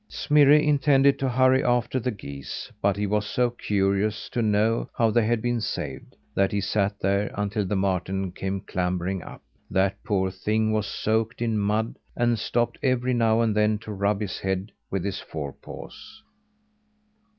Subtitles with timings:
[0.09, 5.11] Smirre intended to hurry after the geese, but he was so curious to know how
[5.11, 9.43] they had been saved, that he sat there until the marten came clambering up.
[9.69, 14.21] That poor thing was soaked in mud, and stopped every now and then to rub
[14.21, 16.23] his head with his forepaws.